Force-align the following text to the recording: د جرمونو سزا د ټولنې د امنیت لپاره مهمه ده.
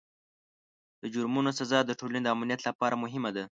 د 1.01 1.03
جرمونو 1.13 1.49
سزا 1.59 1.79
د 1.85 1.91
ټولنې 1.99 2.21
د 2.23 2.27
امنیت 2.35 2.61
لپاره 2.69 2.99
مهمه 3.03 3.29
ده. 3.35 3.43